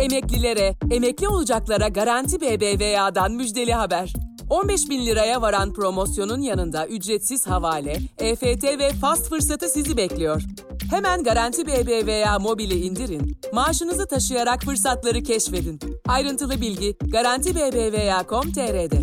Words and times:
Emeklilere, 0.00 0.74
emekli 0.90 1.28
olacaklara 1.28 1.88
Garanti 1.88 2.40
BBVA'dan 2.40 3.32
müjdeli 3.32 3.72
haber. 3.72 4.12
15 4.50 4.90
bin 4.90 5.06
liraya 5.06 5.42
varan 5.42 5.72
promosyonun 5.72 6.40
yanında 6.40 6.86
ücretsiz 6.86 7.46
havale, 7.46 7.96
EFT 8.18 8.64
ve 8.64 8.90
fast 9.00 9.28
fırsatı 9.28 9.68
sizi 9.68 9.96
bekliyor. 9.96 10.42
Hemen 10.90 11.22
Garanti 11.22 11.66
BBVA 11.66 12.38
mobili 12.38 12.74
indirin, 12.74 13.40
maaşınızı 13.52 14.08
taşıyarak 14.08 14.62
fırsatları 14.62 15.22
keşfedin. 15.22 15.80
Ayrıntılı 16.08 16.60
bilgi 16.60 16.96
Garanti 17.00 17.54
BBVA.com.tr'de. 17.54 19.02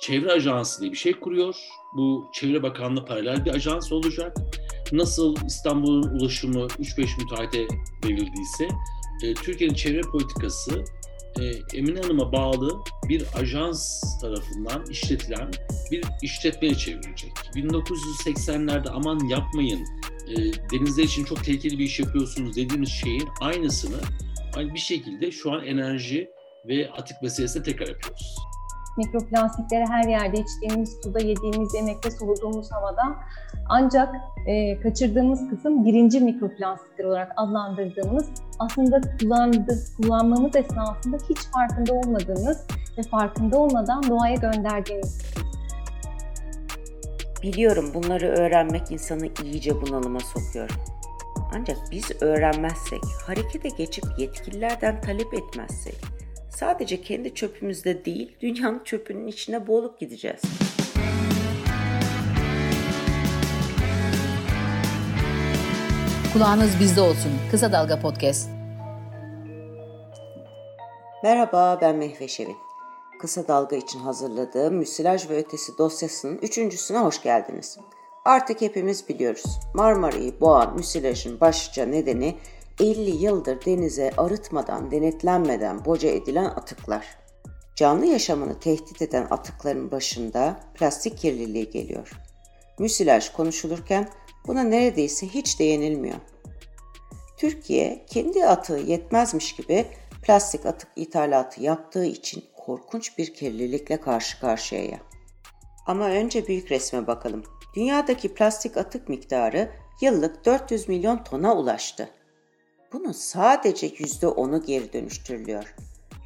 Çevre 0.00 0.32
Ajansı 0.32 0.80
diye 0.80 0.92
bir 0.92 0.96
şey 0.96 1.20
kuruyor. 1.20 1.54
Bu 1.96 2.24
Çevre 2.34 2.62
Bakanlığı 2.62 3.04
paralel 3.04 3.44
bir 3.44 3.54
ajans 3.54 3.92
olacak. 3.92 4.36
Nasıl 4.92 5.36
İstanbul'un 5.46 6.02
ulaşımı 6.02 6.66
3-5 6.66 7.18
müteahhite 7.18 7.66
verildiyse, 8.04 8.68
e, 9.22 9.34
Türkiye'nin 9.34 9.74
çevre 9.74 10.00
politikası 10.00 10.84
e, 11.40 11.76
Emine 11.78 12.00
Hanım'a 12.00 12.32
bağlı 12.32 12.78
bir 13.08 13.24
ajans 13.36 14.02
tarafından 14.20 14.84
işletilen 14.90 15.50
bir 15.90 16.04
işletmeye 16.22 16.74
çevrilecek. 16.74 17.32
1980'lerde 17.54 18.88
aman 18.90 19.28
yapmayın, 19.28 19.86
e, 20.28 20.36
denizler 20.70 21.04
için 21.04 21.24
çok 21.24 21.44
tehlikeli 21.44 21.78
bir 21.78 21.84
iş 21.84 22.00
yapıyorsunuz 22.00 22.56
dediğimiz 22.56 22.88
şeyin 22.88 23.28
aynısını 23.40 23.96
aynı 24.56 24.74
bir 24.74 24.78
şekilde 24.78 25.30
şu 25.30 25.52
an 25.52 25.66
enerji 25.66 26.30
ve 26.68 26.90
atık 26.90 27.22
meselesine 27.22 27.62
tekrar 27.62 27.88
yapıyoruz 27.88 28.36
mikroplastikleri 28.96 29.86
her 29.86 30.08
yerde 30.08 30.36
içtiğimiz 30.40 30.96
suda, 31.02 31.18
yediğimiz 31.18 31.74
yemekte, 31.74 32.10
soluduğumuz 32.10 32.72
havada 32.72 33.16
ancak 33.68 34.14
e, 34.46 34.80
kaçırdığımız 34.80 35.50
kısım 35.50 35.84
birinci 35.84 36.20
mikroplastikler 36.20 37.04
olarak 37.04 37.32
adlandırdığımız 37.36 38.30
aslında 38.58 39.00
kullandı, 39.20 39.78
kullanmamız 39.96 40.56
esnasında 40.56 41.16
hiç 41.30 41.38
farkında 41.38 41.92
olmadığımız 41.94 42.66
ve 42.98 43.02
farkında 43.02 43.58
olmadan 43.58 44.02
doğaya 44.08 44.34
gönderdiğimiz 44.34 45.34
Biliyorum 47.44 47.90
bunları 47.94 48.26
öğrenmek 48.26 48.92
insanı 48.92 49.28
iyice 49.44 49.82
bunalıma 49.82 50.20
sokuyor. 50.20 50.70
Ancak 51.54 51.76
biz 51.90 52.22
öğrenmezsek, 52.22 53.00
harekete 53.26 53.68
geçip 53.68 54.04
yetkililerden 54.18 55.00
talep 55.00 55.34
etmezsek, 55.34 55.94
Sadece 56.56 57.02
kendi 57.02 57.34
çöpümüzde 57.34 58.04
değil, 58.04 58.36
dünyanın 58.40 58.84
çöpünün 58.84 59.26
içine 59.26 59.66
boğulup 59.66 60.00
gideceğiz. 60.00 60.42
Kulağınız 66.32 66.80
bizde 66.80 67.00
olsun. 67.00 67.32
Kısa 67.50 67.72
Dalga 67.72 68.00
Podcast. 68.00 68.50
Merhaba, 71.22 71.78
ben 71.80 71.96
Mehve 71.96 72.28
Şevin. 72.28 72.56
Kısa 73.20 73.48
Dalga 73.48 73.76
için 73.76 73.98
hazırladığım 73.98 74.74
Müsilaj 74.74 75.30
ve 75.30 75.36
Ötesi 75.36 75.78
dosyasının 75.78 76.38
üçüncüsüne 76.42 76.98
hoş 76.98 77.22
geldiniz. 77.22 77.78
Artık 78.24 78.60
hepimiz 78.60 79.08
biliyoruz. 79.08 79.60
Marmara'yı 79.74 80.40
boğan 80.40 80.74
müsilajın 80.76 81.40
başlıca 81.40 81.86
nedeni 81.86 82.36
50 82.80 83.10
yıldır 83.10 83.64
denize 83.64 84.10
arıtmadan, 84.16 84.90
denetlenmeden 84.90 85.84
boca 85.84 86.08
edilen 86.08 86.44
atıklar. 86.44 87.06
Canlı 87.76 88.06
yaşamını 88.06 88.60
tehdit 88.60 89.02
eden 89.02 89.26
atıkların 89.30 89.90
başında 89.90 90.60
plastik 90.74 91.18
kirliliği 91.18 91.70
geliyor. 91.70 92.12
Müsilaj 92.78 93.32
konuşulurken 93.32 94.08
buna 94.46 94.62
neredeyse 94.62 95.28
hiç 95.28 95.60
değinilmiyor. 95.60 96.16
Türkiye 97.36 98.04
kendi 98.06 98.46
atığı 98.46 98.78
yetmezmiş 98.78 99.52
gibi 99.52 99.86
plastik 100.22 100.66
atık 100.66 100.88
ithalatı 100.96 101.62
yaptığı 101.62 102.04
için 102.04 102.44
korkunç 102.56 103.18
bir 103.18 103.34
kirlilikle 103.34 104.00
karşı 104.00 104.40
karşıyaya. 104.40 104.98
Ama 105.86 106.08
önce 106.08 106.46
büyük 106.46 106.70
resme 106.70 107.06
bakalım. 107.06 107.42
Dünyadaki 107.76 108.34
plastik 108.34 108.76
atık 108.76 109.08
miktarı 109.08 109.70
yıllık 110.00 110.44
400 110.44 110.88
milyon 110.88 111.24
tona 111.24 111.56
ulaştı. 111.56 112.10
Bunun 112.92 113.12
sadece 113.12 113.88
%10'u 113.88 114.62
geri 114.62 114.92
dönüştürülüyor. 114.92 115.74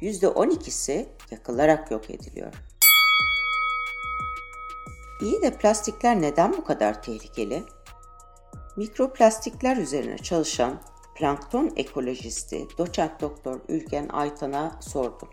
%12'si 0.01 1.05
yakılarak 1.31 1.91
yok 1.91 2.09
ediliyor. 2.09 2.53
İyi 5.21 5.41
de 5.41 5.57
plastikler 5.57 6.21
neden 6.21 6.53
bu 6.53 6.63
kadar 6.63 7.03
tehlikeli? 7.03 7.63
Mikroplastikler 8.77 9.77
üzerine 9.77 10.17
çalışan 10.17 10.81
plankton 11.15 11.71
ekolojisti 11.75 12.67
doçent 12.77 13.21
doktor 13.21 13.59
Ülgen 13.67 14.07
Aytan'a 14.09 14.77
sordum. 14.81 15.29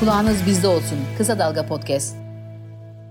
Kulağınız 0.00 0.46
bizde 0.46 0.68
olsun. 0.68 0.98
Kısa 1.18 1.38
Dalga 1.38 1.66
Podcast. 1.66 2.16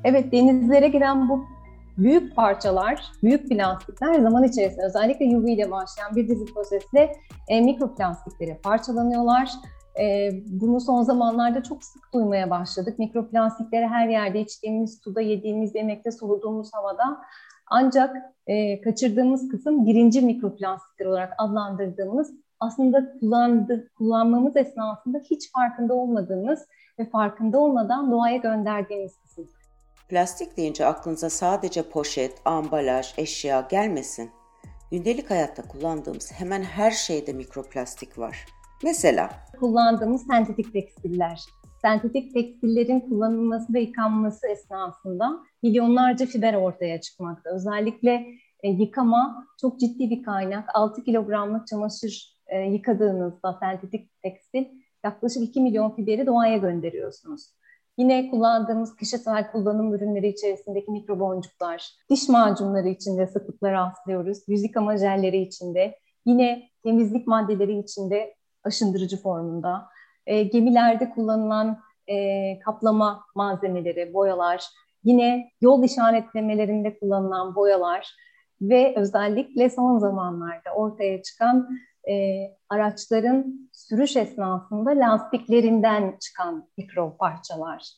Evet 0.03 0.31
denizlere 0.31 0.87
giren 0.87 1.29
bu 1.29 1.52
büyük 1.97 2.35
parçalar, 2.35 3.11
büyük 3.23 3.49
plastikler 3.49 4.19
zaman 4.19 4.43
içerisinde 4.43 4.85
özellikle 4.85 5.37
UV 5.37 5.47
ile 5.47 5.71
başlayan 5.71 6.15
bir 6.15 6.27
dizi 6.27 6.45
prosesle 6.45 7.15
e, 7.47 7.61
mikroplastikleri 7.61 8.57
parçalanıyorlar. 8.63 9.49
E, 9.99 10.29
bunu 10.45 10.81
son 10.81 11.03
zamanlarda 11.03 11.63
çok 11.63 11.83
sık 11.83 12.13
duymaya 12.13 12.49
başladık. 12.49 12.99
Mikroplastikleri 12.99 13.87
her 13.87 14.07
yerde 14.07 14.39
içtiğimiz 14.39 14.99
suda, 15.03 15.21
yediğimiz 15.21 15.75
yemekte, 15.75 16.11
soluduğumuz 16.11 16.73
havada. 16.73 17.21
Ancak 17.67 18.15
e, 18.47 18.81
kaçırdığımız 18.81 19.49
kısım 19.49 19.85
birinci 19.85 20.21
mikroplastikler 20.21 21.05
olarak 21.05 21.33
adlandırdığımız 21.37 22.33
aslında 22.59 23.13
kullandı, 23.19 23.89
kullanmamız 23.97 24.55
esnasında 24.55 25.21
hiç 25.31 25.51
farkında 25.51 25.93
olmadığımız 25.93 26.67
ve 26.99 27.09
farkında 27.09 27.59
olmadan 27.59 28.11
doğaya 28.11 28.37
gönderdiğimiz 28.37 29.17
kısım. 29.21 29.47
Plastik 30.13 30.57
deyince 30.57 30.85
aklınıza 30.85 31.29
sadece 31.29 31.89
poşet, 31.89 32.41
ambalaj, 32.45 33.13
eşya 33.17 33.67
gelmesin. 33.69 34.31
Gündelik 34.91 35.29
hayatta 35.29 35.67
kullandığımız 35.67 36.31
hemen 36.31 36.61
her 36.61 36.91
şeyde 36.91 37.33
mikroplastik 37.33 38.17
var. 38.17 38.45
Mesela 38.83 39.29
kullandığımız 39.59 40.27
sentetik 40.27 40.73
tekstiller. 40.73 41.39
Sentetik 41.81 42.33
tekstillerin 42.33 42.99
kullanılması 42.99 43.73
ve 43.73 43.81
yıkanması 43.81 44.47
esnasında 44.47 45.39
milyonlarca 45.63 46.25
fiber 46.25 46.53
ortaya 46.53 47.01
çıkmakta. 47.01 47.49
Özellikle 47.55 48.25
e, 48.63 48.69
yıkama 48.69 49.47
çok 49.61 49.79
ciddi 49.79 50.09
bir 50.09 50.23
kaynak. 50.23 50.69
6 50.73 51.03
kilogramlık 51.03 51.67
çamaşır 51.67 52.37
e, 52.47 52.59
yıkadığınızda 52.59 53.57
sentetik 53.59 54.21
tekstil 54.21 54.65
yaklaşık 55.05 55.43
2 55.43 55.61
milyon 55.61 55.95
fiberi 55.95 56.25
doğaya 56.25 56.57
gönderiyorsunuz. 56.57 57.53
Yine 57.97 58.29
kullandığımız 58.29 58.95
kişisel 58.95 59.51
kullanım 59.51 59.93
ürünleri 59.93 60.27
içerisindeki 60.27 60.91
mikroboncuklar, 60.91 61.91
diş 62.09 62.29
macunları 62.29 62.87
içinde 62.89 63.27
sıklıkla 63.27 63.71
rastlıyoruz, 63.71 64.37
yüz 64.47 64.63
yıkama 64.63 64.97
jelleri 64.97 65.41
içinde, 65.41 65.95
yine 66.25 66.69
temizlik 66.83 67.27
maddeleri 67.27 67.79
içinde 67.79 68.35
aşındırıcı 68.63 69.21
formunda, 69.21 69.85
e, 70.25 70.43
gemilerde 70.43 71.09
kullanılan 71.09 71.79
e, 72.07 72.59
kaplama 72.59 73.23
malzemeleri, 73.35 74.13
boyalar, 74.13 74.65
yine 75.03 75.51
yol 75.61 75.83
işaretlemelerinde 75.83 76.99
kullanılan 76.99 77.55
boyalar 77.55 78.15
ve 78.61 78.93
özellikle 78.97 79.69
son 79.69 79.99
zamanlarda 79.99 80.71
ortaya 80.75 81.21
çıkan 81.21 81.69
e, 82.09 82.47
araçların 82.69 83.69
sürüş 83.71 84.15
esnasında 84.15 84.89
lastiklerinden 84.89 86.17
çıkan 86.19 86.69
mikro 86.77 87.17
parçalar. 87.17 87.93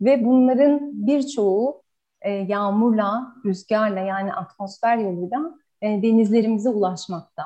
Ve 0.00 0.24
bunların 0.24 0.80
birçoğu 1.06 1.82
e, 2.22 2.30
yağmurla, 2.30 3.34
rüzgarla 3.44 4.00
yani 4.00 4.34
atmosfer 4.34 4.96
yoluyla 4.96 5.54
e, 5.82 6.02
denizlerimize 6.02 6.68
ulaşmakta. 6.68 7.42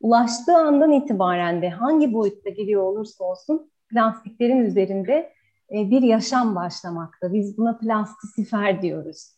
Ulaştığı 0.00 0.56
andan 0.56 0.92
itibaren 0.92 1.62
de 1.62 1.70
hangi 1.70 2.12
boyutta 2.12 2.50
geliyor 2.50 2.82
olursa 2.82 3.24
olsun 3.24 3.70
plastiklerin 3.88 4.60
üzerinde 4.60 5.32
e, 5.72 5.90
bir 5.90 6.02
yaşam 6.02 6.54
başlamakta. 6.54 7.32
Biz 7.32 7.58
buna 7.58 7.78
plastisifer 7.78 8.82
diyoruz. 8.82 9.32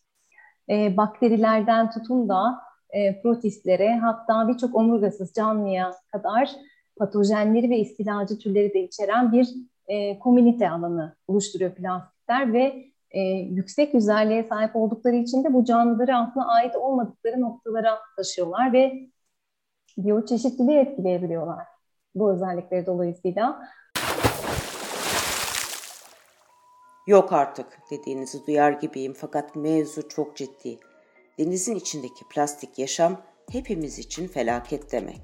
E, 0.69 0.97
bakterilerden 0.97 1.91
tutun 1.91 2.29
da 2.29 2.64
e, 2.95 3.21
protistlere 3.21 3.97
hatta 3.97 4.47
birçok 4.47 4.75
omurgasız 4.75 5.33
canlıya 5.33 5.93
kadar 6.11 6.51
patojenleri 6.97 7.69
ve 7.69 7.77
istilacı 7.77 8.39
türleri 8.39 8.73
de 8.73 8.83
içeren 8.83 9.31
bir 9.31 9.49
e, 9.87 10.19
komünite 10.19 10.69
alanı 10.69 11.15
oluşturuyor 11.27 11.71
plastikler 11.71 12.53
ve 12.53 12.85
e, 13.11 13.21
yüksek 13.29 13.93
güzelliğe 13.93 14.43
sahip 14.43 14.75
oldukları 14.75 15.15
için 15.15 15.43
de 15.43 15.53
bu 15.53 15.65
canlıları 15.65 16.17
aslında 16.17 16.45
ait 16.45 16.75
olmadıkları 16.75 17.41
noktalara 17.41 17.99
taşıyorlar 18.17 18.73
ve 18.73 19.09
biyoçeşitliliği 19.97 20.77
etkileyebiliyorlar 20.77 21.65
bu 22.15 22.33
özellikleri 22.33 22.85
dolayısıyla. 22.85 23.69
Yok 27.07 27.33
artık 27.33 27.79
dediğinizi 27.91 28.47
duyar 28.47 28.71
gibiyim 28.71 29.13
fakat 29.13 29.55
mevzu 29.55 30.09
çok 30.09 30.35
ciddi. 30.35 30.79
Denizin 31.39 31.75
içindeki 31.75 32.27
plastik 32.33 32.79
yaşam 32.79 33.17
hepimiz 33.51 33.99
için 33.99 34.27
felaket 34.27 34.91
demek. 34.91 35.21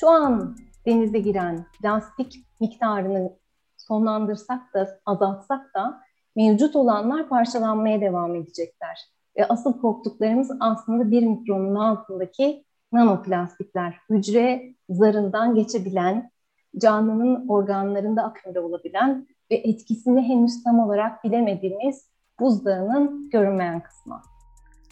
Şu 0.00 0.10
an 0.10 0.56
denize 0.86 1.18
giren 1.18 1.66
plastik 1.80 2.46
miktarını 2.60 3.32
sonlandırsak 3.76 4.74
da 4.74 5.00
azaltsak 5.06 5.74
da 5.74 6.00
mevcut 6.36 6.76
olanlar 6.76 7.28
parçalanmaya 7.28 8.00
devam 8.00 8.34
edecekler. 8.34 8.98
Ve 9.36 9.48
asıl 9.48 9.80
korktuklarımız 9.80 10.50
aslında 10.60 11.10
bir 11.10 11.26
mikronun 11.26 11.74
altındaki 11.74 12.64
nanoplastikler. 12.92 13.96
Hücre 14.10 14.74
zarından 14.88 15.54
geçebilen, 15.54 16.30
canlının 16.78 17.48
organlarında 17.48 18.22
akümde 18.22 18.60
olabilen 18.60 19.26
ve 19.50 19.54
etkisini 19.54 20.22
henüz 20.22 20.62
tam 20.62 20.78
olarak 20.78 21.24
bilemediğimiz 21.24 22.08
buzdağının 22.40 23.30
görünmeyen 23.30 23.82
kısmı. 23.82 24.20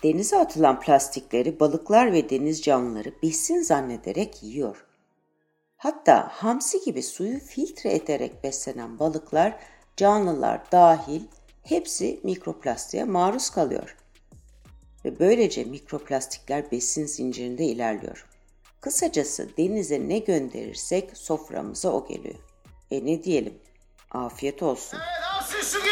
Denize 0.02 0.38
atılan 0.38 0.80
plastikleri 0.80 1.60
balıklar 1.60 2.12
ve 2.12 2.30
deniz 2.30 2.62
canlıları 2.62 3.12
besin 3.22 3.62
zannederek 3.62 4.42
yiyor. 4.42 4.86
Hatta 5.76 6.28
hamsi 6.32 6.84
gibi 6.84 7.02
suyu 7.02 7.40
filtre 7.40 7.94
ederek 7.94 8.44
beslenen 8.44 8.98
balıklar, 8.98 9.58
canlılar 9.96 10.62
dahil 10.72 11.22
hepsi 11.62 12.20
mikroplastiğe 12.22 13.04
maruz 13.04 13.50
kalıyor. 13.50 13.96
Ve 15.04 15.18
böylece 15.18 15.64
mikroplastikler 15.64 16.70
besin 16.70 17.06
zincirinde 17.06 17.64
ilerliyor. 17.64 18.28
Kısacası 18.80 19.56
denize 19.56 20.08
ne 20.08 20.18
gönderirsek 20.18 21.16
soframıza 21.16 21.92
o 21.92 22.06
geliyor. 22.08 22.38
E 22.90 23.06
ne 23.06 23.24
diyelim? 23.24 23.54
Afiyet 24.10 24.62
olsun. 24.62 24.98
Evet, 24.98 25.91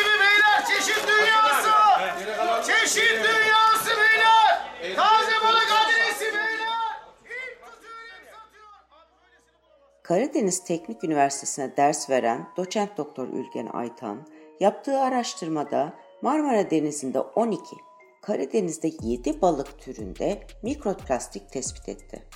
Karadeniz 10.10 10.64
Teknik 10.64 11.04
Üniversitesi'ne 11.04 11.76
ders 11.76 12.10
veren 12.10 12.48
doçent 12.56 12.96
doktor 12.96 13.28
Ülgen 13.28 13.66
Aytan, 13.72 14.26
yaptığı 14.60 15.00
araştırmada 15.00 15.94
Marmara 16.22 16.70
Denizi'nde 16.70 17.20
12, 17.20 17.62
Karadeniz'de 18.22 18.90
7 19.02 19.42
balık 19.42 19.78
türünde 19.78 20.46
mikroplastik 20.62 21.52
tespit 21.52 21.88
etti. 21.88 22.26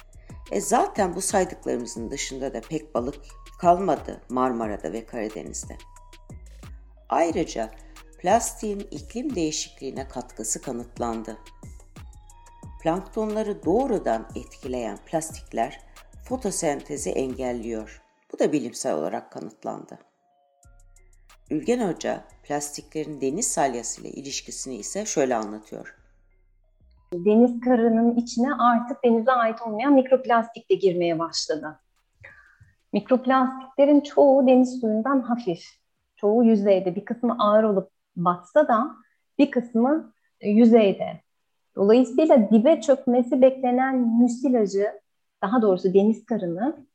E 0.51 0.61
zaten 0.61 1.15
bu 1.15 1.21
saydıklarımızın 1.21 2.11
dışında 2.11 2.55
da 2.55 2.61
pek 2.61 2.95
balık 2.95 3.21
kalmadı 3.61 4.21
Marmara'da 4.29 4.93
ve 4.93 5.07
Karadeniz'de. 5.07 5.77
Ayrıca 7.09 7.71
plastiğin 8.19 8.81
iklim 8.81 9.35
değişikliğine 9.35 10.09
katkısı 10.09 10.63
kanıtlandı. 10.63 11.37
Planktonları 12.83 13.65
doğrudan 13.65 14.29
etkileyen 14.37 14.99
plastikler 15.07 15.94
fotosentezi 16.25 17.11
engelliyor. 17.11 18.03
Bu 18.33 18.39
da 18.39 18.53
bilimsel 18.53 18.95
olarak 18.95 19.33
kanıtlandı. 19.33 19.99
Ülgen 21.51 21.89
Hoca 21.89 22.25
plastiklerin 22.43 23.21
deniz 23.21 23.47
salyası 23.47 24.01
ile 24.01 24.11
ilişkisini 24.11 24.75
ise 24.77 25.07
şöyle 25.07 25.35
anlatıyor. 25.37 25.97
Deniz 27.13 27.61
karının 27.61 28.17
içine 28.17 28.55
artık 28.55 29.05
denize 29.05 29.33
ait 29.33 29.63
olmayan 29.63 29.93
mikroplastik 29.93 30.71
de 30.71 30.75
girmeye 30.75 31.19
başladı. 31.19 31.81
Mikroplastiklerin 32.93 34.01
çoğu 34.01 34.47
deniz 34.47 34.81
suyundan 34.81 35.21
hafif. 35.21 35.65
Çoğu 36.17 36.45
yüzeyde, 36.45 36.97
bir 36.97 37.05
kısmı 37.05 37.37
ağır 37.39 37.65
olup 37.65 37.91
batsa 38.17 38.69
da 38.69 38.91
bir 39.39 39.51
kısmı 39.51 40.13
yüzeyde. 40.43 41.21
Dolayısıyla 41.77 42.51
dibe 42.51 42.81
çökmesi 42.81 43.43
beklenen 43.43 43.97
müsilajı, 44.23 45.04
daha 45.43 45.63
doğrusu 45.63 45.95
deniz 45.95 46.25
karını 46.25 46.87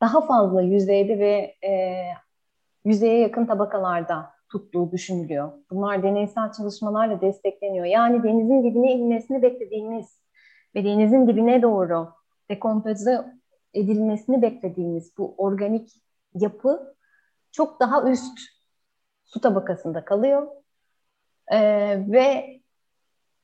daha 0.00 0.26
fazla 0.26 0.62
yüzeyde 0.62 1.18
ve 1.18 1.56
e, 1.66 2.02
yüzeye 2.84 3.18
yakın 3.18 3.46
tabakalarda 3.46 4.30
tuttuğu 4.48 4.92
düşünülüyor. 4.92 5.52
Bunlar 5.70 6.02
deneysel 6.02 6.52
çalışmalarla 6.52 7.20
destekleniyor. 7.20 7.86
Yani 7.86 8.22
denizin 8.22 8.64
dibine 8.64 8.92
inmesini 8.92 9.42
beklediğimiz 9.42 10.20
ve 10.74 10.84
denizin 10.84 11.28
dibine 11.28 11.62
doğru 11.62 12.08
dekompoze 12.50 13.24
edilmesini 13.74 14.42
beklediğimiz 14.42 15.18
bu 15.18 15.34
organik 15.38 15.90
yapı 16.34 16.96
çok 17.52 17.80
daha 17.80 18.10
üst 18.10 18.38
su 19.24 19.40
tabakasında 19.40 20.04
kalıyor 20.04 20.46
ee, 21.52 22.04
ve 22.08 22.59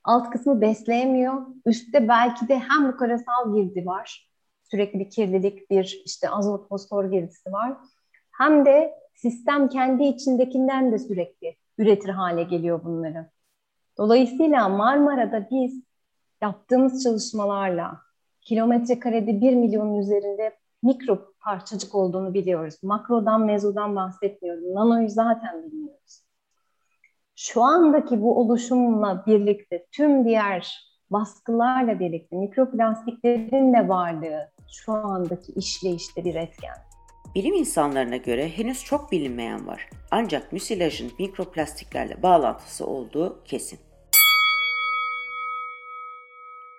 alt 0.07 0.31
kısmı 0.31 0.61
besleyemiyor. 0.61 1.47
Üstte 1.67 2.09
belki 2.09 2.49
de 2.49 2.59
hem 2.59 2.89
bu 2.89 2.97
karasal 2.97 3.55
girdi 3.55 3.87
var, 3.87 4.31
sürekli 4.71 4.99
bir 4.99 5.11
kirlilik, 5.11 5.71
bir 5.71 6.03
işte 6.05 6.31
azot 6.31 6.69
fosfor 6.69 7.05
girdisi 7.05 7.53
var. 7.53 7.77
Hem 8.31 8.65
de 8.65 8.95
sistem 9.15 9.69
kendi 9.69 10.05
içindekinden 10.05 10.93
de 10.93 10.99
sürekli 10.99 11.57
üretir 11.79 12.09
hale 12.09 12.43
geliyor 12.43 12.85
bunları. 12.85 13.31
Dolayısıyla 13.99 14.69
Marmara'da 14.69 15.49
biz 15.51 15.83
yaptığımız 16.43 17.03
çalışmalarla 17.03 18.01
kilometre 18.41 18.99
karede 18.99 19.41
1 19.41 19.55
milyonun 19.55 19.99
üzerinde 19.99 20.57
mikro 20.83 21.19
parçacık 21.41 21.95
olduğunu 21.95 22.35
biliyoruz. 22.35 22.75
Makrodan, 22.83 23.41
mezodan 23.41 23.97
bahsetmiyorum. 23.97 24.75
Nanoyu 24.75 25.09
zaten 25.09 25.63
bilmiyoruz. 25.63 26.26
Şu 27.39 27.63
andaki 27.63 28.23
bu 28.23 28.41
oluşumla 28.41 29.25
birlikte 29.27 29.87
tüm 29.93 30.25
diğer 30.25 30.87
baskılarla 31.11 32.01
birlikte 32.01 32.37
mikroplastiklerin 32.37 33.73
de 33.73 33.89
varlığı 33.89 34.51
şu 34.73 34.93
andaki 34.93 35.53
işleyişte 35.53 36.25
bir 36.25 36.35
etken. 36.35 36.75
Bilim 37.35 37.55
insanlarına 37.55 38.17
göre 38.17 38.49
henüz 38.49 38.85
çok 38.85 39.13
bilinmeyen 39.13 39.67
var. 39.67 39.89
Ancak 40.11 40.53
müsilajın 40.53 41.13
mikroplastiklerle 41.19 42.23
bağlantısı 42.23 42.87
olduğu 42.87 43.45
kesin. 43.45 43.79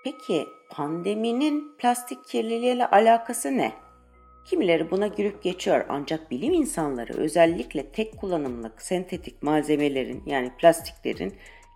Peki 0.04 0.48
pandeminin 0.70 1.76
plastik 1.78 2.26
kirliliğiyle 2.26 2.88
alakası 2.88 3.58
ne? 3.58 3.87
Kimileri 4.50 4.92
buna 4.92 5.08
gülüp 5.08 5.44
geçiyor 5.44 5.86
ancak 5.90 6.32
bilim 6.32 6.54
insanları 6.54 7.14
özellikle 7.14 7.92
tek 7.92 8.18
kullanımlık 8.18 8.82
sentetik 8.82 9.44
malzemelerin 9.44 10.24
yani 10.26 10.52
plastiklerin 10.58 11.34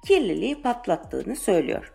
kirliliği 0.08 0.62
patlattığını 0.62 1.36
söylüyor. 1.36 1.94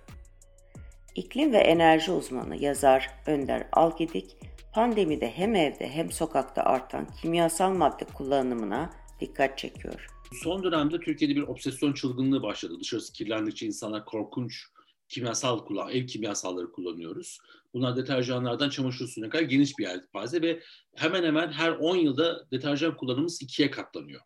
İklim 1.15 1.53
ve 1.53 1.59
enerji 1.59 2.13
uzmanı 2.13 2.57
yazar 2.57 3.11
Önder 3.27 3.67
Algedik, 3.73 4.37
pandemide 4.75 5.31
hem 5.31 5.55
evde 5.55 5.89
hem 5.89 6.13
sokakta 6.13 6.63
artan 6.63 7.07
kimyasal 7.23 7.71
madde 7.71 8.05
kullanımına 8.05 8.91
dikkat 9.21 9.59
çekiyor. 9.59 10.07
Son 10.43 10.63
dönemde 10.63 11.01
Türkiye'de 11.01 11.37
bir 11.37 11.43
obsesyon 11.43 11.93
çılgınlığı 11.93 12.43
başladı. 12.43 12.75
Dışarısı 12.81 13.13
kirlendikçe 13.13 13.67
insanlar 13.67 14.05
korkunç 14.05 14.67
kimyasal 15.09 15.59
kullan, 15.59 15.91
ev 15.91 16.07
kimyasalları 16.07 16.73
kullanıyoruz. 16.73 17.39
Bunlar 17.75 17.97
deterjanlardan 17.97 18.71
çamaşır 18.71 19.09
suyuna 19.09 19.31
kadar 19.31 19.43
geniş 19.43 19.79
bir 19.79 19.85
yelpaze 19.85 20.43
ve 20.43 20.63
hemen 20.95 21.25
hemen 21.25 21.53
her 21.53 21.71
10 21.71 21.97
yılda 21.97 22.51
deterjan 22.51 22.97
kullanımımız 22.97 23.43
ikiye 23.43 23.71
katlanıyor. 23.71 24.21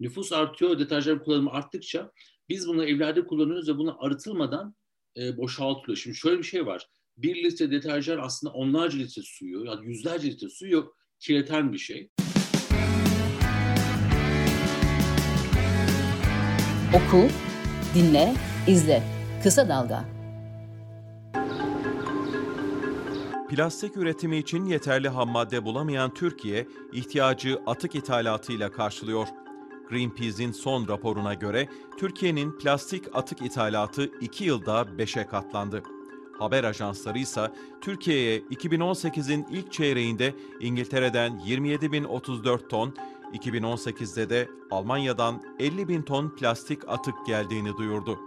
Nüfus 0.00 0.32
artıyor, 0.32 0.78
deterjan 0.78 1.22
kullanımı 1.22 1.50
arttıkça 1.50 2.12
biz 2.48 2.68
bunu 2.68 2.84
evlerde 2.84 3.26
kullanıyoruz 3.26 3.68
ve 3.68 3.78
bunu 3.78 4.04
arıtılmadan 4.04 4.74
e, 5.16 5.36
boşaltılıyor. 5.36 5.96
Şimdi 5.96 6.16
şöyle 6.16 6.38
bir 6.38 6.44
şey 6.44 6.66
var. 6.66 6.88
Bir 7.16 7.44
litre 7.44 7.70
deterjan 7.70 8.18
aslında 8.18 8.52
onlarca 8.52 8.98
litre 8.98 9.22
suyu, 9.22 9.64
yani 9.64 9.86
yüzlerce 9.86 10.28
litre 10.30 10.48
suyu 10.48 10.94
kirleten 11.20 11.72
bir 11.72 11.78
şey. 11.78 12.10
Oku, 16.94 17.28
dinle, 17.94 18.34
izle. 18.68 19.17
Kısa 19.42 19.68
Dalga. 19.68 20.04
Plastik 23.50 23.96
üretimi 23.96 24.36
için 24.36 24.64
yeterli 24.64 25.08
ham 25.08 25.28
madde 25.28 25.64
bulamayan 25.64 26.14
Türkiye, 26.14 26.66
ihtiyacı 26.92 27.60
atık 27.66 27.94
ithalatıyla 27.94 28.72
karşılıyor. 28.72 29.28
Greenpeace'in 29.90 30.52
son 30.52 30.88
raporuna 30.88 31.34
göre 31.34 31.68
Türkiye'nin 31.98 32.58
plastik 32.58 33.04
atık 33.16 33.42
ithalatı 33.42 34.10
2 34.20 34.44
yılda 34.44 34.82
5'e 34.82 35.26
katlandı. 35.26 35.82
Haber 36.38 36.64
ajansları 36.64 37.18
ise 37.18 37.52
Türkiye'ye 37.80 38.38
2018'in 38.38 39.46
ilk 39.50 39.72
çeyreğinde 39.72 40.34
İngiltere'den 40.60 41.32
27.034 41.46 42.68
ton, 42.68 42.94
2018'de 43.32 44.30
de 44.30 44.48
Almanya'dan 44.70 45.42
50.000 45.58 46.04
ton 46.04 46.28
plastik 46.28 46.88
atık 46.88 47.26
geldiğini 47.26 47.76
duyurdu. 47.76 48.18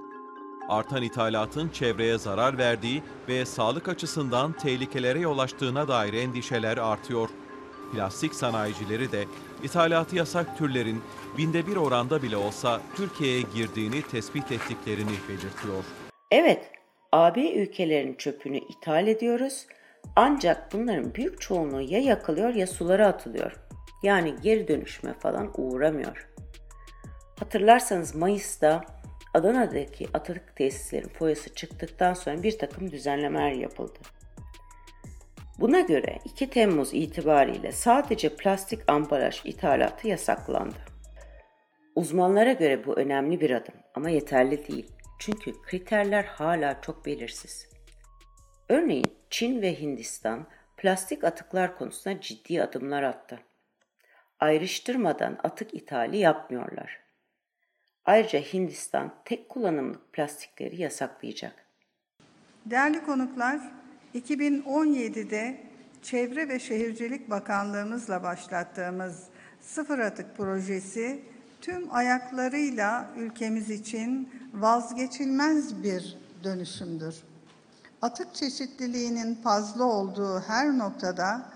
Artan 0.72 1.04
ithalatın 1.04 1.70
çevreye 1.70 2.18
zarar 2.18 2.58
verdiği 2.58 3.04
ve 3.28 3.46
sağlık 3.46 3.90
açısından 3.90 4.54
tehlikelere 4.54 5.20
yol 5.20 5.40
açtığına 5.40 5.88
dair 5.88 6.14
endişeler 6.14 6.78
artıyor. 6.78 7.30
Plastik 7.94 8.36
sanayicileri 8.36 9.12
de 9.12 9.26
ithalatı 9.64 10.16
yasak 10.16 10.58
türlerin 10.58 11.02
binde 11.38 11.68
bir 11.68 11.76
oranda 11.76 12.24
bile 12.24 12.38
olsa 12.38 12.82
Türkiye'ye 12.96 13.42
girdiğini 13.56 14.02
tespit 14.02 14.52
ettiklerini 14.52 15.12
belirtiyor. 15.30 15.84
Evet, 16.32 16.72
AB 17.12 17.52
ülkelerinin 17.52 18.16
çöpünü 18.16 18.58
ithal 18.58 19.08
ediyoruz 19.08 19.68
ancak 20.16 20.74
bunların 20.74 21.16
büyük 21.16 21.42
çoğunluğu 21.42 21.82
ya 21.82 22.00
yakılıyor 22.00 22.54
ya 22.54 22.68
sulara 22.68 23.08
atılıyor. 23.08 23.52
Yani 24.04 24.36
geri 24.44 24.68
dönüşme 24.68 25.14
falan 25.14 25.52
uğramıyor. 25.58 26.28
Hatırlarsanız 27.40 28.16
Mayıs'ta 28.16 29.01
Adana'daki 29.34 30.08
atık 30.14 30.56
tesislerin 30.56 31.10
foyası 31.10 31.56
çıktıktan 31.56 32.14
sonra 32.14 32.44
bir 32.44 32.58
takım 32.58 32.92
düzenlemeler 32.92 33.52
yapıldı. 33.52 34.00
Buna 35.60 35.80
göre 35.80 36.20
2 36.26 36.50
Temmuz 36.50 36.94
itibariyle 36.94 37.72
sadece 37.72 38.36
plastik 38.36 38.92
ambalaj 38.92 39.42
ithalatı 39.46 40.08
yasaklandı. 40.08 40.76
Uzmanlara 41.96 42.52
göre 42.52 42.86
bu 42.86 42.96
önemli 42.98 43.42
bir 43.42 43.52
adım 43.52 43.76
ama 43.96 44.10
yeterli 44.10 44.68
değil. 44.68 44.92
Çünkü 45.20 45.62
kriterler 45.62 46.24
hala 46.24 46.82
çok 46.82 47.06
belirsiz. 47.06 47.70
Örneğin 48.70 49.18
Çin 49.30 49.62
ve 49.62 49.82
Hindistan 49.82 50.48
plastik 50.78 51.24
atıklar 51.24 51.78
konusunda 51.78 52.22
ciddi 52.22 52.64
adımlar 52.64 53.04
attı. 53.04 53.40
Ayrıştırmadan 54.40 55.40
atık 55.44 55.74
ithali 55.74 56.18
yapmıyorlar. 56.18 57.00
Ayrıca 58.06 58.40
Hindistan 58.40 59.14
tek 59.26 59.50
kullanımlık 59.50 60.14
plastikleri 60.14 60.82
yasaklayacak. 60.82 61.66
Değerli 62.66 63.04
konuklar, 63.04 63.72
2017'de 64.16 65.64
Çevre 66.02 66.50
ve 66.50 66.60
Şehircilik 66.60 67.30
Bakanlığımızla 67.30 68.24
başlattığımız 68.24 69.24
Sıfır 69.62 70.00
Atık 70.00 70.38
projesi 70.38 71.24
tüm 71.62 71.96
ayaklarıyla 71.96 73.10
ülkemiz 73.18 73.70
için 73.70 74.30
vazgeçilmez 74.54 75.84
bir 75.84 76.18
dönüşümdür. 76.44 77.16
Atık 78.02 78.36
çeşitliliğinin 78.36 79.36
fazla 79.36 79.84
olduğu 79.84 80.40
her 80.40 80.78
noktada 80.78 81.52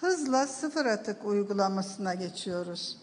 hızla 0.00 0.46
sıfır 0.46 0.86
atık 0.86 1.24
uygulamasına 1.24 2.14
geçiyoruz. 2.14 2.98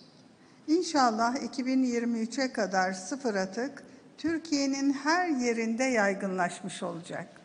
İnşallah 0.67 1.35
2023'e 1.35 2.53
kadar 2.53 2.93
sıfır 2.93 3.35
atık 3.35 3.83
Türkiye'nin 4.17 4.93
her 4.93 5.29
yerinde 5.29 5.83
yaygınlaşmış 5.83 6.83
olacak. 6.83 7.41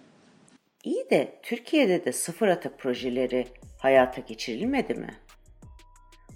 İyi 0.85 1.11
de 1.11 1.41
Türkiye'de 1.43 2.05
de 2.05 2.13
sıfır 2.13 2.49
atık 2.49 2.79
projeleri 2.79 3.47
hayata 3.79 4.21
geçirilmedi 4.21 4.95
mi? 4.95 5.15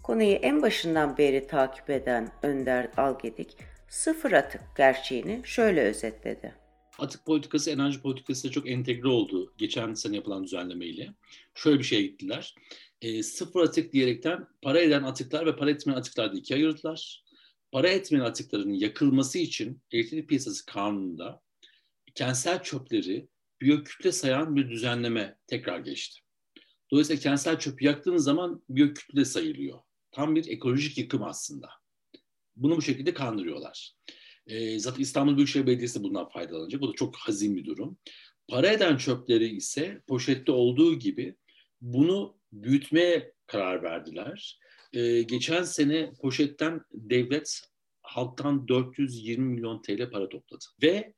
Konuyu 0.03 0.33
en 0.33 0.63
başından 0.63 1.19
beri 1.19 1.47
takip 1.47 1.91
eden 1.91 2.29
Önder 2.43 2.91
Algedik 2.97 3.57
sıfır 3.89 4.33
atık 4.33 4.63
gerçeğini 4.77 5.41
şöyle 5.45 5.83
özetledi. 5.83 6.55
Atık 6.99 7.27
politikası 7.27 7.71
enerji 7.71 8.03
politikasıyla 8.03 8.53
çok 8.53 8.69
entegre 8.69 9.09
oldu 9.09 9.53
geçen 9.59 9.95
sene 9.95 10.17
yapılan 10.17 10.45
düzenlemeyle. 10.45 11.15
Şöyle 11.55 11.79
bir 11.79 11.85
şeye 11.85 12.03
gittiler. 12.03 12.55
E, 13.03 13.23
sıfır 13.23 13.61
atık 13.61 13.93
diyerekten 13.93 14.47
para 14.63 14.81
eden 14.81 15.03
atıklar 15.03 15.47
ve 15.47 15.57
para 15.57 15.71
etmeyen 15.71 15.99
atıklar 15.99 16.33
diye 16.33 16.41
ikiye 16.41 16.59
ayırdılar. 16.59 17.25
Para 17.73 17.89
etmeyen 17.89 18.25
atıkların 18.25 18.73
yakılması 18.73 19.39
için 19.39 19.83
elektrik 19.93 20.29
piyasası 20.29 20.67
kanununda 20.67 21.41
kentsel 22.15 22.63
çöpleri 22.63 23.29
biyokütle 23.61 24.13
sayan 24.13 24.57
bir 24.57 24.71
düzenleme 24.71 25.37
tekrar 25.47 25.79
geçti. 25.79 26.21
Dolayısıyla 26.91 27.23
kentsel 27.23 27.59
çöpü 27.59 27.85
yaktığınız 27.85 28.25
zaman 28.25 28.63
biyokütle 28.69 29.25
sayılıyor. 29.25 29.79
Tam 30.13 30.35
bir 30.37 30.49
ekolojik 30.49 30.99
yıkım 30.99 31.23
aslında. 31.23 31.69
Bunu 32.57 32.77
bu 32.77 32.83
şekilde 32.83 33.15
kandırıyorlar. 33.15 33.93
E, 34.47 34.79
zaten 34.79 35.03
İstanbul 35.03 35.37
Büyükşehir 35.37 35.67
Belediyesi 35.67 36.03
bundan 36.03 36.29
faydalanacak. 36.29 36.81
Bu 36.81 36.89
da 36.89 36.93
çok 36.93 37.17
hazin 37.17 37.57
bir 37.57 37.65
durum. 37.65 37.99
Para 38.49 38.69
eden 38.69 38.97
çöpleri 38.97 39.57
ise 39.57 40.03
poşette 40.07 40.53
olduğu 40.53 40.99
gibi 40.99 41.37
bunu 41.81 42.37
büyütmeye 42.53 43.33
karar 43.47 43.83
verdiler. 43.83 44.59
E, 44.93 45.23
geçen 45.23 45.63
sene 45.63 46.13
poşetten 46.21 46.81
devlet 46.93 47.61
halktan 48.03 48.69
420 48.69 49.45
milyon 49.45 49.83
TL 49.83 50.11
para 50.11 50.29
topladı. 50.29 50.65
Ve 50.83 51.15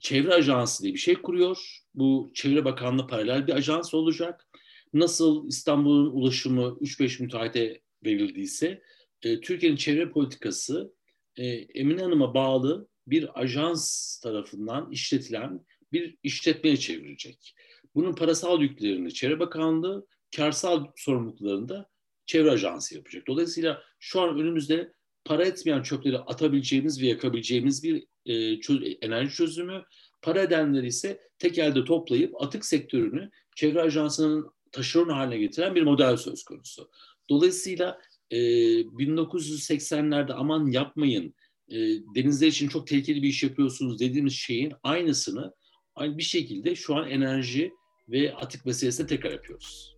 Çevre 0.00 0.34
Ajansı 0.34 0.82
diye 0.82 0.94
bir 0.94 0.98
şey 0.98 1.14
kuruyor. 1.14 1.78
Bu 1.94 2.30
Çevre 2.34 2.64
Bakanlığı 2.64 3.06
paralel 3.06 3.46
bir 3.46 3.52
ajans 3.52 3.94
olacak. 3.94 4.48
Nasıl 4.94 5.48
İstanbul'un 5.48 6.10
ulaşımı 6.12 6.78
3-5 6.80 7.22
müteahhite 7.22 7.80
verildiyse 8.04 8.82
e, 9.22 9.40
Türkiye'nin 9.40 9.76
çevre 9.76 10.10
politikası 10.10 10.94
e, 11.36 11.44
Emine 11.46 12.02
Hanım'a 12.02 12.34
bağlı 12.34 12.88
bir 13.06 13.40
ajans 13.40 14.18
tarafından 14.18 14.90
işletilen 14.90 15.60
bir 15.92 16.16
işletmeye 16.22 16.76
çevirecek. 16.76 17.54
Bunun 17.94 18.12
parasal 18.12 18.60
yüklerini 18.62 19.14
Çevre 19.14 19.40
Bakanlığı, 19.40 20.06
karsal 20.36 20.86
sorumluluklarını 20.96 21.68
da 21.68 21.88
Çevre 22.26 22.50
Ajansı 22.50 22.94
yapacak. 22.94 23.26
Dolayısıyla 23.26 23.82
şu 24.00 24.20
an 24.20 24.38
önümüzde 24.38 24.92
para 25.24 25.44
etmeyen 25.44 25.82
çöpleri 25.82 26.18
atabileceğimiz 26.18 27.02
ve 27.02 27.06
yakabileceğimiz 27.06 27.84
bir 27.84 28.06
e, 28.26 28.60
çöz, 28.60 28.96
enerji 29.00 29.36
çözümü. 29.36 29.84
Para 30.22 30.42
edenleri 30.42 30.86
ise 30.86 31.20
tek 31.38 31.58
elde 31.58 31.84
toplayıp 31.84 32.42
atık 32.42 32.64
sektörünü 32.64 33.30
Çevre 33.56 33.82
Ajansı'nın 33.82 34.50
taşeron 34.72 35.08
haline 35.08 35.38
getiren 35.38 35.74
bir 35.74 35.82
model 35.82 36.16
söz 36.16 36.44
konusu. 36.44 36.90
Dolayısıyla 37.30 38.00
e, 38.30 38.38
1980'lerde 38.80 40.32
aman 40.32 40.66
yapmayın, 40.66 41.34
e, 41.68 41.76
denizler 42.14 42.46
için 42.46 42.68
çok 42.68 42.86
tehlikeli 42.86 43.22
bir 43.22 43.28
iş 43.28 43.42
yapıyorsunuz 43.42 44.00
dediğimiz 44.00 44.32
şeyin 44.32 44.72
aynısını 44.82 45.54
aynı 45.94 46.18
bir 46.18 46.22
şekilde 46.22 46.74
şu 46.74 46.96
an 46.96 47.10
enerji 47.10 47.72
ve 48.12 48.34
atık 48.34 48.66
meselesinde 48.66 49.06
tekrar 49.06 49.30
yapıyoruz. 49.30 49.94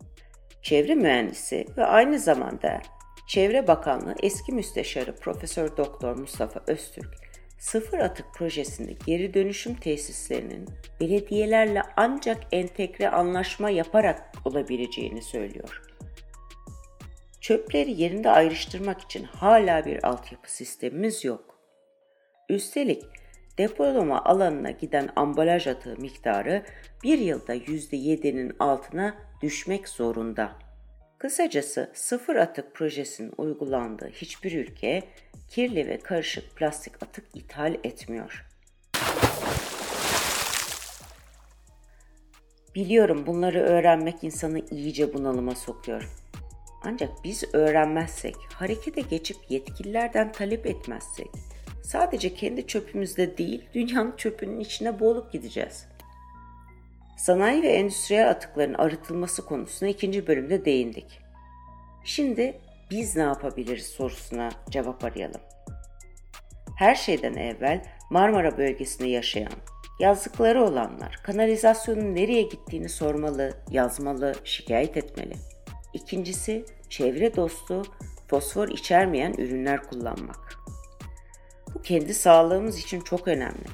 Çevre 0.61 0.95
mühendisi 0.95 1.65
ve 1.77 1.85
aynı 1.85 2.19
zamanda 2.19 2.81
Çevre 3.27 3.67
Bakanlığı 3.67 4.15
eski 4.23 4.51
müsteşarı 4.51 5.15
Profesör 5.15 5.77
Doktor 5.77 6.15
Mustafa 6.15 6.63
Öztürk, 6.67 7.13
sıfır 7.59 7.97
atık 7.97 8.25
projesinde 8.33 8.93
geri 9.05 9.33
dönüşüm 9.33 9.75
tesislerinin 9.75 10.69
belediyelerle 11.01 11.81
ancak 11.97 12.43
entegre 12.51 13.09
anlaşma 13.09 13.69
yaparak 13.69 14.31
olabileceğini 14.45 15.21
söylüyor. 15.21 15.81
Çöpleri 17.41 18.01
yerinde 18.01 18.29
ayrıştırmak 18.29 19.01
için 19.01 19.23
hala 19.23 19.85
bir 19.85 20.07
altyapı 20.07 20.51
sistemimiz 20.51 21.25
yok. 21.25 21.59
Üstelik 22.49 23.03
depolama 23.57 24.23
alanına 24.23 24.71
giden 24.71 25.09
ambalaj 25.15 25.67
atığı 25.67 25.97
miktarı 25.97 26.63
bir 27.03 27.17
yılda 27.19 27.55
%7'nin 27.55 28.55
altına 28.59 29.15
düşmek 29.41 29.89
zorunda. 29.89 30.51
Kısacası 31.17 31.91
sıfır 31.93 32.35
atık 32.35 32.75
projesinin 32.75 33.33
uygulandığı 33.37 34.09
hiçbir 34.09 34.51
ülke 34.51 35.03
kirli 35.49 35.87
ve 35.87 35.99
karışık 35.99 36.55
plastik 36.55 37.03
atık 37.03 37.25
ithal 37.33 37.75
etmiyor. 37.83 38.45
Biliyorum 42.75 43.25
bunları 43.27 43.59
öğrenmek 43.59 44.23
insanı 44.23 44.59
iyice 44.71 45.13
bunalıma 45.13 45.55
sokuyor. 45.55 46.09
Ancak 46.83 47.09
biz 47.23 47.43
öğrenmezsek, 47.53 48.35
harekete 48.53 49.01
geçip 49.01 49.37
yetkililerden 49.49 50.31
talep 50.31 50.65
etmezsek, 50.65 51.27
sadece 51.85 52.33
kendi 52.33 52.67
çöpümüzde 52.67 53.37
değil, 53.37 53.65
dünyanın 53.73 54.15
çöpünün 54.17 54.59
içine 54.59 54.99
boğulup 54.99 55.31
gideceğiz. 55.31 55.85
Sanayi 57.17 57.63
ve 57.63 57.67
endüstriyel 57.67 58.29
atıkların 58.29 58.73
arıtılması 58.73 59.45
konusuna 59.45 59.89
ikinci 59.89 60.27
bölümde 60.27 60.65
değindik. 60.65 61.19
Şimdi 62.03 62.59
biz 62.91 63.15
ne 63.15 63.21
yapabiliriz 63.21 63.85
sorusuna 63.85 64.49
cevap 64.69 65.03
arayalım. 65.03 65.41
Her 66.77 66.95
şeyden 66.95 67.33
evvel 67.33 67.85
Marmara 68.09 68.57
bölgesinde 68.57 69.09
yaşayan, 69.09 69.53
yazlıkları 69.99 70.63
olanlar 70.63 71.19
kanalizasyonun 71.23 72.15
nereye 72.15 72.41
gittiğini 72.41 72.89
sormalı, 72.89 73.53
yazmalı, 73.71 74.35
şikayet 74.43 74.97
etmeli. 74.97 75.33
İkincisi 75.93 76.65
çevre 76.89 77.35
dostu, 77.35 77.83
fosfor 78.27 78.67
içermeyen 78.67 79.33
ürünler 79.33 79.83
kullanmak. 79.83 80.64
Kendi 81.85 82.13
sağlığımız 82.13 82.79
için 82.79 83.01
çok 83.01 83.27
önemli. 83.27 83.65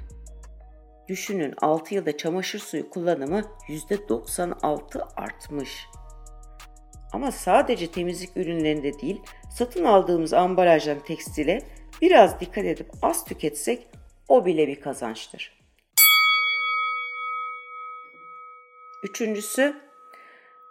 Düşünün 1.08 1.53
6 1.62 1.96
yılda 1.96 2.18
çamaşır 2.18 2.60
suyu 2.60 2.89
kullanımı 2.89 3.41
%96 3.68 5.03
artmış. 5.15 5.86
Ama 7.13 7.32
sadece 7.32 7.91
temizlik 7.91 8.38
ürünlerinde 8.38 9.00
değil, 9.00 9.22
satın 9.58 9.84
aldığımız 9.84 10.34
ambalajdan 10.34 11.00
tekstile 11.00 11.62
biraz 12.01 12.39
dikkat 12.39 12.65
edip 12.65 12.88
az 13.01 13.25
tüketsek 13.25 13.88
o 14.27 14.46
bile 14.46 14.68
bir 14.68 14.82
kazançtır. 14.82 15.62
Üçüncüsü, 19.03 19.75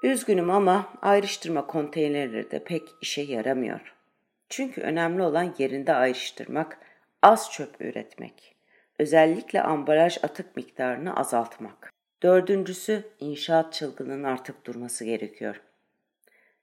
Üzgünüm 0.02 0.50
ama 0.50 0.92
ayrıştırma 1.02 1.66
konteynerleri 1.66 2.50
de 2.50 2.64
pek 2.64 2.94
işe 3.00 3.22
yaramıyor. 3.22 3.94
Çünkü 4.48 4.80
önemli 4.80 5.22
olan 5.22 5.54
yerinde 5.58 5.94
ayrıştırmak, 5.94 6.78
az 7.22 7.52
çöp 7.52 7.80
üretmek. 7.80 8.56
Özellikle 8.98 9.62
ambalaj 9.62 10.18
atık 10.22 10.56
miktarını 10.56 11.16
azaltmak. 11.16 11.92
Dördüncüsü 12.22 13.08
inşaat 13.20 13.72
çılgınlığının 13.72 14.24
artık 14.24 14.66
durması 14.66 15.04
gerekiyor. 15.04 15.60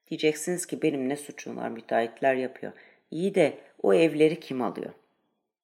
Diyeceksiniz 0.10 0.66
ki 0.66 0.82
benim 0.82 1.10
ne 1.10 1.18
suçum 1.18 1.58
var 1.58 1.70
müteahhitler 1.70 2.36
yapıyor. 2.36 2.74
İyi 3.12 3.36
de 3.36 3.58
o 3.82 3.94
evleri 3.94 4.40
kim 4.40 4.62
alıyor? 4.62 4.94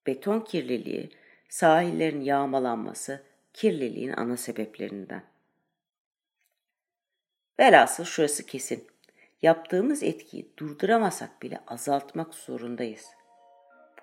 Beton 0.06 0.40
kirliliği, 0.40 1.10
sahillerin 1.48 2.20
yağmalanması 2.20 3.22
kirliliğin 3.52 4.12
ana 4.12 4.36
sebeplerinden. 4.36 5.22
Velhasıl 7.60 8.04
şurası 8.04 8.46
kesin. 8.46 8.86
Yaptığımız 9.42 10.02
etkiyi 10.02 10.52
durduramasak 10.58 11.42
bile 11.42 11.60
azaltmak 11.66 12.34
zorundayız. 12.34 13.06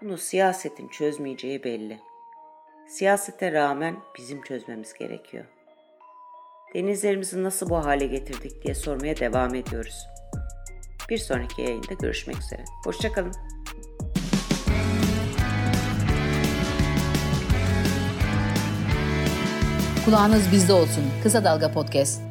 Bunu 0.02 0.18
siyasetin 0.18 0.88
çözmeyeceği 0.88 1.64
belli. 1.64 2.00
Siyasete 2.88 3.52
rağmen 3.52 3.96
bizim 4.18 4.42
çözmemiz 4.42 4.94
gerekiyor. 4.94 5.46
Denizlerimizi 6.74 7.44
nasıl 7.44 7.70
bu 7.70 7.86
hale 7.86 8.06
getirdik 8.06 8.64
diye 8.64 8.76
sormaya 8.76 9.18
devam 9.18 9.56
ediyoruz. 9.56 10.08
Bir 11.10 11.18
sonraki 11.18 11.62
yayında 11.62 11.94
görüşmek 11.94 12.38
üzere. 12.38 12.64
Hoşçakalın. 12.86 13.34
Kulağınız 20.06 20.52
bizde 20.52 20.74
olsun. 20.74 21.04
Kısa 21.24 21.44
Dalga 21.44 21.72
Podcast. 21.72 22.31